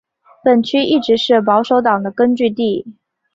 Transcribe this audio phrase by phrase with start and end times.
[0.43, 2.95] 本区一直是保守党的根据地。